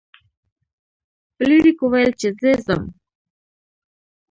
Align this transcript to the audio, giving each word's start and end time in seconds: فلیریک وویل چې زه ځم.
فلیریک 1.35 1.79
وویل 1.81 2.11
چې 2.19 2.29
زه 2.39 2.51
ځم. 2.65 2.83